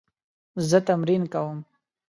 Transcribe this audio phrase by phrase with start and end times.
[0.69, 1.57] زه تمرین کوم